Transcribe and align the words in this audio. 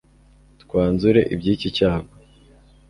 twanzure 0.61 1.19
iby'iki 1.33 1.69
cyago 1.77 2.13